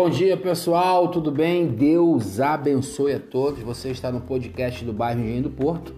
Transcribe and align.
Bom 0.00 0.08
dia, 0.08 0.36
pessoal, 0.36 1.08
tudo 1.08 1.32
bem? 1.32 1.66
Deus 1.66 2.38
abençoe 2.38 3.14
a 3.14 3.18
todos. 3.18 3.64
Você 3.64 3.90
está 3.90 4.12
no 4.12 4.20
podcast 4.20 4.84
do 4.84 4.92
bairro 4.92 5.20
Engenho 5.20 5.42
do 5.42 5.50
Porto. 5.50 5.92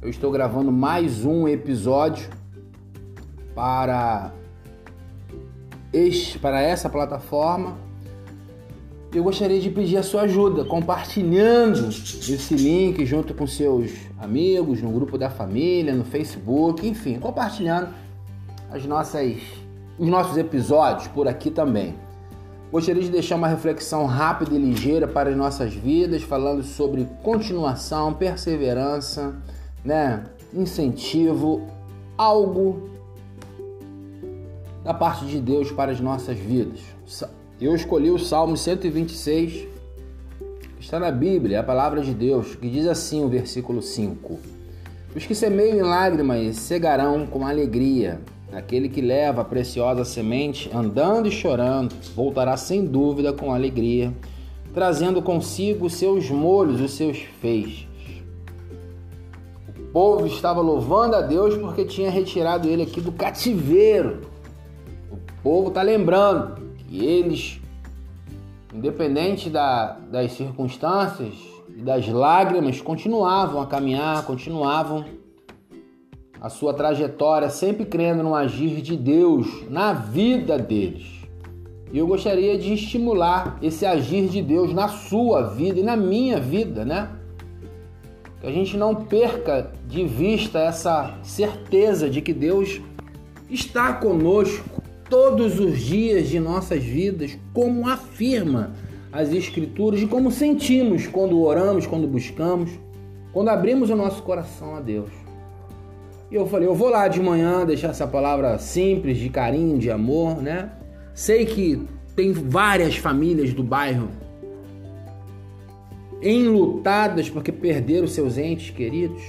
Eu 0.00 0.08
estou 0.08 0.30
gravando 0.32 0.72
mais 0.72 1.26
um 1.26 1.46
episódio 1.46 2.30
para, 3.54 4.32
este, 5.92 6.38
para 6.38 6.62
essa 6.62 6.88
plataforma. 6.88 7.76
Eu 9.14 9.22
gostaria 9.22 9.60
de 9.60 9.68
pedir 9.68 9.98
a 9.98 10.02
sua 10.02 10.22
ajuda, 10.22 10.64
compartilhando 10.64 11.86
esse 11.90 12.54
link 12.54 13.04
junto 13.04 13.34
com 13.34 13.46
seus 13.46 13.92
amigos, 14.18 14.80
no 14.80 14.90
grupo 14.90 15.18
da 15.18 15.28
família, 15.28 15.92
no 15.92 16.06
Facebook, 16.06 16.88
enfim, 16.88 17.18
compartilhando 17.18 17.90
as 18.70 18.86
nossas, 18.86 19.36
os 19.98 20.08
nossos 20.08 20.38
episódios 20.38 21.08
por 21.08 21.28
aqui 21.28 21.50
também. 21.50 22.07
Gostaria 22.70 23.02
de 23.02 23.10
deixar 23.10 23.36
uma 23.36 23.48
reflexão 23.48 24.04
rápida 24.04 24.54
e 24.54 24.58
ligeira 24.58 25.08
para 25.08 25.30
as 25.30 25.36
nossas 25.36 25.72
vidas, 25.72 26.22
falando 26.22 26.62
sobre 26.62 27.08
continuação, 27.22 28.12
perseverança, 28.12 29.34
né? 29.82 30.24
incentivo, 30.52 31.66
algo 32.16 32.90
da 34.84 34.92
parte 34.92 35.24
de 35.26 35.40
Deus 35.40 35.70
para 35.70 35.92
as 35.92 36.00
nossas 36.00 36.38
vidas. 36.38 36.80
Eu 37.60 37.74
escolhi 37.74 38.10
o 38.10 38.18
Salmo 38.18 38.56
126, 38.56 39.66
que 40.76 40.80
está 40.80 41.00
na 41.00 41.10
Bíblia, 41.10 41.56
é 41.56 41.60
a 41.60 41.64
palavra 41.64 42.02
de 42.02 42.12
Deus, 42.12 42.54
que 42.54 42.68
diz 42.68 42.86
assim 42.86 43.24
o 43.24 43.28
versículo 43.28 43.82
5: 43.82 44.38
Os 45.16 45.26
que 45.26 45.34
semeiam 45.34 45.78
em 45.78 45.82
lágrimas 45.82 46.56
cegarão 46.56 47.26
com 47.26 47.46
alegria. 47.46 48.20
Aquele 48.52 48.88
que 48.88 49.02
leva 49.02 49.42
a 49.42 49.44
preciosa 49.44 50.04
semente, 50.06 50.70
andando 50.74 51.28
e 51.28 51.30
chorando, 51.30 51.94
voltará 52.14 52.56
sem 52.56 52.84
dúvida 52.84 53.30
com 53.32 53.52
alegria, 53.52 54.12
trazendo 54.72 55.20
consigo 55.20 55.86
os 55.86 55.94
seus 55.94 56.30
molhos, 56.30 56.80
os 56.80 56.92
seus 56.92 57.18
feixes. 57.40 57.86
O 59.78 59.92
povo 59.92 60.26
estava 60.26 60.62
louvando 60.62 61.14
a 61.16 61.20
Deus 61.20 61.56
porque 61.56 61.84
tinha 61.84 62.10
retirado 62.10 62.68
ele 62.68 62.82
aqui 62.82 63.00
do 63.00 63.12
cativeiro. 63.12 64.22
O 65.10 65.42
povo 65.42 65.68
está 65.68 65.82
lembrando 65.82 66.56
que 66.78 67.04
eles, 67.04 67.60
independente 68.72 69.50
da, 69.50 69.98
das 70.10 70.32
circunstâncias 70.32 71.34
e 71.68 71.82
das 71.82 72.08
lágrimas, 72.08 72.80
continuavam 72.80 73.60
a 73.60 73.66
caminhar, 73.66 74.24
continuavam 74.24 75.04
a 76.40 76.48
sua 76.48 76.72
trajetória, 76.72 77.50
sempre 77.50 77.84
crendo 77.84 78.22
no 78.22 78.34
agir 78.34 78.80
de 78.80 78.96
Deus 78.96 79.46
na 79.68 79.92
vida 79.92 80.58
deles. 80.58 81.18
E 81.92 81.98
eu 81.98 82.06
gostaria 82.06 82.58
de 82.58 82.74
estimular 82.74 83.58
esse 83.62 83.86
agir 83.86 84.28
de 84.28 84.42
Deus 84.42 84.72
na 84.74 84.88
sua 84.88 85.42
vida 85.42 85.80
e 85.80 85.82
na 85.82 85.96
minha 85.96 86.38
vida, 86.38 86.84
né? 86.84 87.08
Que 88.40 88.46
a 88.46 88.52
gente 88.52 88.76
não 88.76 88.94
perca 88.94 89.72
de 89.86 90.04
vista 90.04 90.58
essa 90.58 91.18
certeza 91.22 92.08
de 92.08 92.20
que 92.20 92.32
Deus 92.32 92.80
está 93.50 93.94
conosco 93.94 94.82
todos 95.08 95.58
os 95.58 95.78
dias 95.78 96.28
de 96.28 96.38
nossas 96.38 96.82
vidas, 96.84 97.38
como 97.54 97.88
afirma 97.88 98.74
as 99.10 99.32
Escrituras 99.32 100.02
e 100.02 100.06
como 100.06 100.30
sentimos 100.30 101.06
quando 101.06 101.40
oramos, 101.40 101.86
quando 101.86 102.06
buscamos, 102.06 102.70
quando 103.32 103.48
abrimos 103.48 103.88
o 103.88 103.96
nosso 103.96 104.22
coração 104.22 104.76
a 104.76 104.80
Deus. 104.80 105.27
E 106.30 106.34
eu 106.34 106.46
falei, 106.46 106.68
eu 106.68 106.74
vou 106.74 106.90
lá 106.90 107.08
de 107.08 107.20
manhã 107.20 107.64
deixar 107.64 107.88
essa 107.88 108.06
palavra 108.06 108.58
simples, 108.58 109.16
de 109.18 109.30
carinho, 109.30 109.78
de 109.78 109.90
amor, 109.90 110.42
né? 110.42 110.70
Sei 111.14 111.46
que 111.46 111.82
tem 112.14 112.32
várias 112.32 112.96
famílias 112.96 113.54
do 113.54 113.62
bairro 113.62 114.08
enlutadas 116.20 117.30
porque 117.30 117.52
perderam 117.52 118.06
seus 118.06 118.36
entes 118.36 118.70
queridos. 118.70 119.22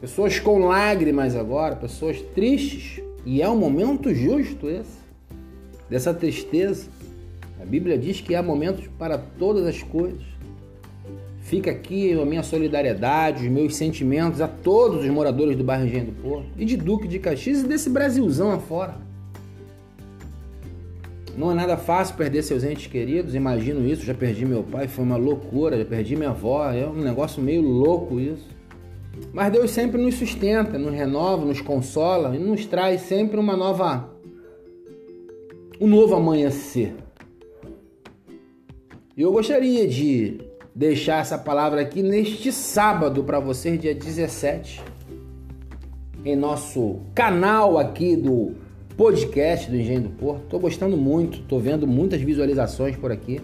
Pessoas 0.00 0.38
com 0.38 0.66
lágrimas 0.66 1.36
agora, 1.36 1.76
pessoas 1.76 2.20
tristes. 2.34 3.02
E 3.24 3.42
é 3.42 3.48
um 3.48 3.56
momento 3.56 4.14
justo 4.14 4.68
esse, 4.68 4.98
dessa 5.90 6.14
tristeza. 6.14 6.88
A 7.60 7.64
Bíblia 7.64 7.98
diz 7.98 8.20
que 8.20 8.34
há 8.34 8.42
momentos 8.42 8.86
para 8.98 9.18
todas 9.18 9.66
as 9.66 9.82
coisas. 9.82 10.22
Fica 11.46 11.70
aqui 11.70 12.12
a 12.12 12.24
minha 12.24 12.42
solidariedade, 12.42 13.44
os 13.44 13.48
meus 13.48 13.76
sentimentos 13.76 14.40
a 14.40 14.48
todos 14.48 15.04
os 15.04 15.08
moradores 15.08 15.56
do 15.56 15.62
bairro 15.62 15.86
Engenho 15.86 16.06
do 16.06 16.12
Porto 16.20 16.48
e 16.58 16.64
de 16.64 16.76
Duque 16.76 17.06
de 17.06 17.20
Caxias 17.20 17.60
e 17.60 17.68
desse 17.68 17.88
Brasilzão 17.88 18.50
afora. 18.50 18.96
Não 21.36 21.52
é 21.52 21.54
nada 21.54 21.76
fácil 21.76 22.16
perder 22.16 22.42
seus 22.42 22.64
entes 22.64 22.88
queridos, 22.88 23.36
imagino 23.36 23.86
isso. 23.86 24.04
Já 24.04 24.12
perdi 24.12 24.44
meu 24.44 24.64
pai, 24.64 24.88
foi 24.88 25.04
uma 25.04 25.16
loucura. 25.16 25.78
Já 25.78 25.84
perdi 25.84 26.16
minha 26.16 26.30
avó, 26.30 26.68
é 26.72 26.84
um 26.84 27.00
negócio 27.00 27.40
meio 27.40 27.62
louco 27.62 28.18
isso. 28.18 28.48
Mas 29.32 29.52
Deus 29.52 29.70
sempre 29.70 30.02
nos 30.02 30.16
sustenta, 30.16 30.76
nos 30.76 30.92
renova, 30.92 31.44
nos 31.44 31.60
consola 31.60 32.34
e 32.34 32.40
nos 32.40 32.66
traz 32.66 33.02
sempre 33.02 33.38
uma 33.38 33.56
nova. 33.56 34.10
um 35.80 35.86
novo 35.86 36.16
amanhecer. 36.16 36.92
E 39.16 39.22
eu 39.22 39.30
gostaria 39.30 39.86
de 39.86 40.55
deixar 40.76 41.22
essa 41.22 41.38
palavra 41.38 41.80
aqui 41.80 42.02
neste 42.02 42.52
sábado 42.52 43.24
para 43.24 43.40
vocês, 43.40 43.80
dia 43.80 43.94
17, 43.94 44.82
em 46.22 46.36
nosso 46.36 46.98
canal 47.14 47.78
aqui 47.78 48.14
do 48.14 48.52
podcast 48.94 49.70
do 49.70 49.76
Engenho 49.78 50.02
do 50.02 50.10
Porto. 50.10 50.42
Estou 50.42 50.60
gostando 50.60 50.94
muito, 50.94 51.38
estou 51.38 51.58
vendo 51.58 51.86
muitas 51.86 52.20
visualizações 52.20 52.94
por 52.94 53.10
aqui. 53.10 53.40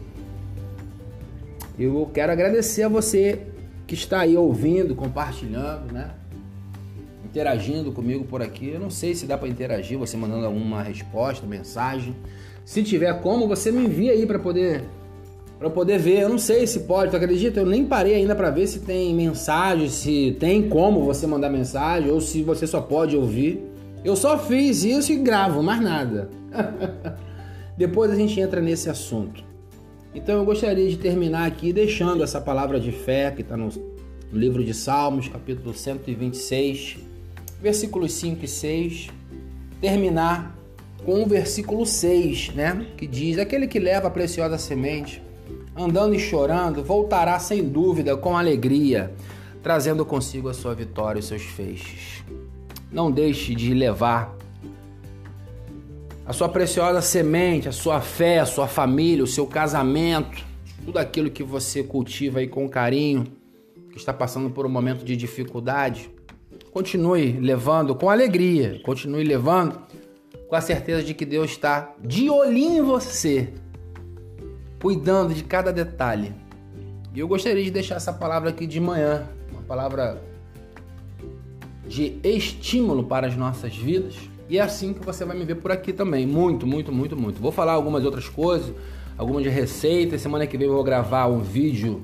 Eu 1.79 2.11
quero 2.13 2.31
agradecer 2.33 2.83
a 2.83 2.89
você 2.89 3.41
que 3.87 3.95
está 3.95 4.21
aí 4.21 4.37
ouvindo, 4.37 4.95
compartilhando, 4.95 5.91
né? 5.91 6.11
Interagindo 7.25 7.93
comigo 7.93 8.25
por 8.25 8.43
aqui. 8.43 8.69
Eu 8.69 8.81
não 8.81 8.91
sei 8.91 9.15
se 9.15 9.25
dá 9.25 9.39
para 9.39 9.49
interagir, 9.49 9.97
você 9.97 10.19
mandando 10.19 10.45
alguma 10.45 10.83
resposta, 10.83 11.47
mensagem. 11.47 12.15
Se 12.63 12.83
tiver 12.83 13.23
como, 13.23 13.49
você 13.49 13.73
me 13.73 13.87
envia 13.87 14.13
aí 14.13 14.27
para 14.27 14.39
poder 14.39 14.85
para 15.63 15.71
poder 15.71 15.97
ver. 15.97 16.23
Eu 16.23 16.29
não 16.29 16.39
sei 16.39 16.67
se 16.67 16.81
pode, 16.81 17.13
tu 17.13 17.17
acredita? 17.17 17.61
Eu 17.61 17.67
nem 17.67 17.87
parei 17.87 18.17
ainda 18.17 18.35
para 18.35 18.51
ver 18.51 18.67
se 18.67 18.81
tem 18.81 19.15
mensagem, 19.15 19.89
se 19.89 20.37
tem 20.41 20.69
como 20.69 21.05
você 21.05 21.25
mandar 21.25 21.49
mensagem 21.49 22.11
ou 22.11 22.21
se 22.21 22.43
você 22.43 22.67
só 22.67 22.81
pode 22.81 23.17
ouvir. 23.17 23.63
Eu 24.05 24.17
só 24.17 24.37
fiz 24.37 24.83
isso 24.83 25.13
e 25.13 25.17
gravo, 25.17 25.63
mais 25.63 25.81
nada. 25.81 26.29
Depois 27.79 28.11
a 28.11 28.17
gente 28.17 28.41
entra 28.41 28.61
nesse 28.61 28.91
assunto. 28.91 29.45
Então 30.13 30.37
eu 30.37 30.45
gostaria 30.45 30.89
de 30.89 30.99
terminar 30.99 31.47
aqui 31.47 31.73
deixando 31.73 32.25
essa 32.25 32.41
palavra 32.41 32.81
de 32.81 32.91
fé 32.91 33.31
que 33.31 33.43
está 33.43 33.57
no 33.57 33.69
livro 34.33 34.65
de 34.65 34.75
Salmos, 34.75 35.29
capítulo 35.29 35.73
126, 35.73 36.99
versículos 37.61 38.13
5 38.15 38.45
e 38.45 38.49
6. 38.49 39.09
Terminar 39.81 40.59
com 41.05 41.23
o 41.23 41.27
versículo 41.27 41.87
6, 41.87 42.53
né? 42.53 42.85
Que 42.97 43.07
diz: 43.07 43.39
Aquele 43.39 43.69
que 43.69 43.79
leva 43.79 44.09
a 44.09 44.11
preciosa 44.11 44.59
semente 44.59 45.23
andando 45.77 46.15
e 46.15 46.19
chorando, 46.19 46.83
voltará 46.83 47.39
sem 47.39 47.67
dúvida 47.67 48.17
com 48.17 48.37
alegria, 48.37 49.13
trazendo 49.63 50.05
consigo 50.05 50.49
a 50.49 50.55
sua 50.55 50.75
vitória 50.75 51.21
e 51.21 51.23
seus 51.23 51.43
feixes. 51.43 52.23
Não 52.91 53.11
deixe 53.11 53.55
de 53.55 53.73
levar 53.73 54.37
a 56.27 56.33
sua 56.33 56.49
preciosa 56.49 57.01
semente, 57.01 57.69
a 57.69 57.73
sua 57.73 58.01
fé, 58.01 58.39
a 58.39 58.47
sua 58.47 58.69
família, 58.69 59.25
o 59.25 59.27
seu 59.27 59.47
casamento, 59.47 60.45
tudo 60.85 60.99
aquilo 60.99 61.31
que 61.31 61.43
você 61.43 61.83
cultiva 61.83 62.41
aí 62.41 62.47
com 62.47 62.69
carinho, 62.69 63.27
que 63.91 63.97
está 63.97 64.13
passando 64.13 64.51
por 64.51 64.67
um 64.67 64.69
momento 64.69 65.05
de 65.05 65.17
dificuldade. 65.17 66.11
Continue 66.71 67.33
levando 67.33 67.95
com 67.95 68.09
alegria, 68.09 68.81
continue 68.85 69.25
levando 69.25 69.79
com 70.49 70.55
a 70.55 70.61
certeza 70.61 71.03
de 71.03 71.15
que 71.15 71.25
Deus 71.25 71.51
está 71.51 71.95
de 72.03 72.29
olhinho 72.31 72.83
em 72.83 72.83
você 72.83 73.53
cuidando 74.83 75.33
de 75.33 75.45
cada 75.45 75.73
detalhe. 75.73 76.35
E 77.15 77.21
eu 77.21 77.29
gostaria 77.29 77.63
de 77.63 77.71
deixar 77.71 77.95
essa 77.95 78.13
palavra 78.13 78.51
aqui 78.51 78.67
de 78.67 78.81
manhã, 78.81 79.29
uma 79.53 79.63
palavra 79.63 80.21
de 81.87 82.19
estímulo 82.25 83.05
para 83.05 83.29
as 83.29 83.37
nossas 83.37 83.77
vidas. 83.77 84.17
E 84.49 84.59
é 84.59 84.61
assim 84.61 84.93
que 84.93 85.07
você 85.07 85.25
vai 85.25 85.39
me 85.39 85.45
ver 85.45 85.55
por 85.55 85.71
aqui 85.71 85.93
também. 85.93 86.27
Muito, 86.27 86.67
muito, 86.67 86.91
muito, 86.91 87.17
muito. 87.17 87.41
Vou 87.41 87.53
falar 87.53 87.75
algumas 87.75 88.05
outras 88.05 88.29
coisas, 88.29 88.75
algumas 89.17 89.47
receitas. 89.47 90.21
Semana 90.21 90.49
que 90.49 90.59
vem 90.59 90.67
eu 90.67 90.75
vou 90.75 90.83
gravar 90.83 91.29
um 91.29 91.39
vídeo 91.39 92.03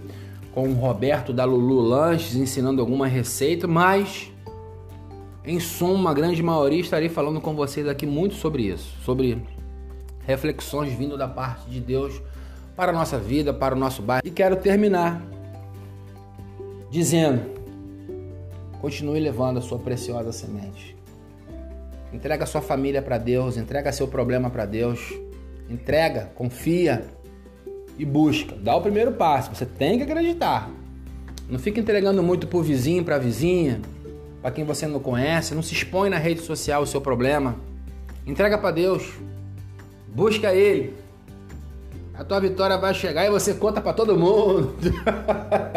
com 0.54 0.68
o 0.68 0.74
Roberto 0.74 1.32
da 1.32 1.44
Lulu 1.44 1.80
Lanches 1.80 2.36
ensinando 2.36 2.80
alguma 2.80 3.08
receita, 3.08 3.66
mas 3.66 4.30
em 5.44 5.58
suma, 5.58 6.10
a 6.10 6.14
grande 6.14 6.42
maioria 6.42 6.80
estarei 6.80 7.08
falando 7.08 7.40
com 7.40 7.54
vocês 7.54 7.88
aqui 7.88 8.06
muito 8.06 8.34
sobre 8.34 8.64
isso, 8.64 8.96
sobre 9.04 9.42
reflexões 10.26 10.92
vindo 10.92 11.16
da 11.16 11.26
parte 11.26 11.68
de 11.70 11.80
Deus 11.80 12.20
para 12.78 12.92
a 12.92 12.94
nossa 12.94 13.18
vida, 13.18 13.52
para 13.52 13.74
o 13.74 13.78
nosso 13.78 14.00
bairro. 14.02 14.22
E 14.24 14.30
quero 14.30 14.54
terminar 14.54 15.20
dizendo: 16.88 17.42
continue 18.80 19.18
levando 19.18 19.58
a 19.58 19.60
sua 19.60 19.80
preciosa 19.80 20.30
semente. 20.30 20.96
Entrega 22.12 22.46
sua 22.46 22.60
família 22.62 23.02
para 23.02 23.18
Deus, 23.18 23.56
entrega 23.56 23.90
seu 23.90 24.06
problema 24.06 24.48
para 24.48 24.64
Deus. 24.64 25.12
Entrega, 25.68 26.30
confia 26.36 27.04
e 27.98 28.04
busca. 28.04 28.54
Dá 28.54 28.76
o 28.76 28.80
primeiro 28.80 29.10
passo. 29.10 29.52
Você 29.52 29.66
tem 29.66 29.98
que 29.98 30.04
acreditar. 30.04 30.70
Não 31.50 31.58
fica 31.58 31.80
entregando 31.80 32.22
muito 32.22 32.46
pro 32.46 32.62
vizinho, 32.62 33.04
pra 33.04 33.18
vizinha, 33.18 33.80
para 34.40 34.52
quem 34.52 34.64
você 34.64 34.86
não 34.86 35.00
conhece. 35.00 35.52
Não 35.52 35.62
se 35.62 35.74
expõe 35.74 36.08
na 36.08 36.16
rede 36.16 36.42
social 36.42 36.82
o 36.82 36.86
seu 36.86 37.00
problema. 37.00 37.56
Entrega 38.24 38.56
para 38.56 38.70
Deus. 38.70 39.14
Busca 40.14 40.54
Ele. 40.54 41.07
A 42.18 42.24
tua 42.24 42.40
vitória 42.40 42.76
vai 42.76 42.92
chegar 42.92 43.24
e 43.24 43.30
você 43.30 43.54
conta 43.54 43.80
para 43.80 43.92
todo 43.92 44.18
mundo. 44.18 44.74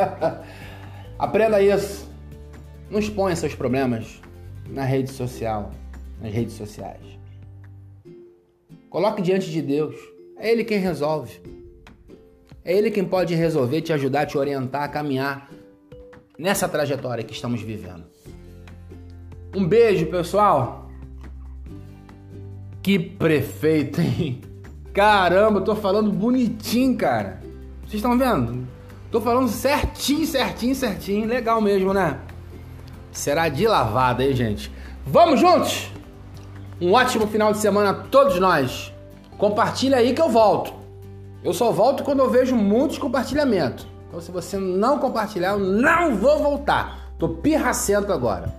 Aprenda 1.17 1.61
isso. 1.61 2.09
Não 2.89 2.97
exponha 2.97 3.35
seus 3.35 3.53
problemas 3.53 4.19
na 4.67 4.83
rede 4.83 5.11
social, 5.11 5.69
nas 6.19 6.33
redes 6.33 6.55
sociais. 6.55 6.99
Coloque 8.89 9.21
diante 9.21 9.51
de 9.51 9.61
Deus. 9.61 9.95
É 10.35 10.51
Ele 10.51 10.63
quem 10.63 10.79
resolve. 10.79 11.39
É 12.65 12.75
Ele 12.75 12.89
quem 12.89 13.05
pode 13.05 13.35
resolver, 13.35 13.81
te 13.81 13.93
ajudar, 13.93 14.25
te 14.25 14.35
orientar 14.35 14.81
a 14.81 14.87
caminhar 14.87 15.47
nessa 16.39 16.67
trajetória 16.67 17.23
que 17.23 17.33
estamos 17.33 17.61
vivendo. 17.61 18.05
Um 19.55 19.67
beijo, 19.67 20.07
pessoal. 20.07 20.89
Que 22.81 22.97
prefeito, 22.97 24.01
hein? 24.01 24.41
Caramba, 24.93 25.59
eu 25.59 25.63
tô 25.63 25.75
falando 25.75 26.11
bonitinho, 26.11 26.97
cara. 26.97 27.41
Vocês 27.81 27.95
estão 27.95 28.17
vendo? 28.17 28.67
Tô 29.09 29.21
falando 29.21 29.47
certinho, 29.47 30.25
certinho, 30.25 30.75
certinho. 30.75 31.27
Legal 31.27 31.61
mesmo, 31.61 31.93
né? 31.93 32.19
Será 33.11 33.47
de 33.49 33.67
lavada 33.67 34.23
aí, 34.23 34.33
gente. 34.33 34.71
Vamos 35.05 35.39
juntos? 35.39 35.91
Um 36.79 36.93
ótimo 36.93 37.27
final 37.27 37.51
de 37.51 37.59
semana 37.59 37.91
a 37.91 37.93
todos 37.93 38.39
nós. 38.39 38.93
Compartilha 39.37 39.97
aí 39.97 40.13
que 40.13 40.21
eu 40.21 40.29
volto. 40.29 40.73
Eu 41.43 41.53
só 41.53 41.71
volto 41.71 42.03
quando 42.03 42.19
eu 42.19 42.29
vejo 42.29 42.55
muitos 42.55 42.97
compartilhamentos. 42.97 43.87
Então 44.07 44.19
se 44.19 44.31
você 44.31 44.57
não 44.57 44.99
compartilhar, 44.99 45.53
eu 45.53 45.59
não 45.59 46.15
vou 46.15 46.39
voltar. 46.39 47.13
Tô 47.17 47.29
pirracento 47.29 48.11
agora. 48.11 48.53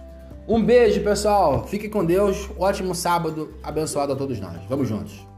Um 0.48 0.62
beijo, 0.62 1.02
pessoal. 1.02 1.66
Fique 1.66 1.88
com 1.88 2.04
Deus. 2.04 2.48
Ótimo 2.58 2.94
sábado 2.94 3.54
abençoado 3.62 4.12
a 4.12 4.16
todos 4.16 4.40
nós. 4.40 4.58
Vamos 4.68 4.88
juntos. 4.88 5.31